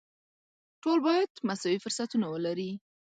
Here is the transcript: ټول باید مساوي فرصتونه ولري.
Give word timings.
ټول 0.81 0.97
باید 1.07 1.29
مساوي 1.47 1.77
فرصتونه 1.83 2.25
ولري. 2.29 2.71